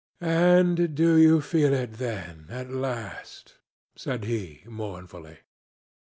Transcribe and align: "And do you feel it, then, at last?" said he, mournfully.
"And 0.19 0.95
do 0.95 1.15
you 1.15 1.41
feel 1.41 1.73
it, 1.75 1.93
then, 1.99 2.47
at 2.49 2.71
last?" 2.71 3.57
said 3.95 4.23
he, 4.25 4.63
mournfully. 4.65 5.37